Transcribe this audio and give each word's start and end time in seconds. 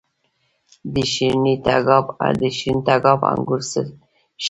د 0.93 0.95
شیرین 1.11 2.77
تګاب 2.85 3.19
انګور 3.31 3.61
ښه 3.69 3.81
دي 3.85 3.95